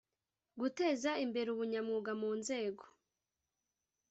guteza 0.59 1.11
imbere 1.25 1.47
ubunyamwuga 1.51 2.11
mu 2.21 2.31
nzego 2.39 2.83